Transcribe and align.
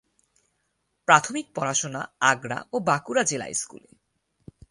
প্রাথমিক 1.07 1.45
পড়াশোনা 1.55 2.01
আগ্রা 2.21 2.57
ও 2.73 2.75
বাঁকুড়া 2.79 3.23
জেলা 3.23 3.47
স্কুলে। 3.53 3.89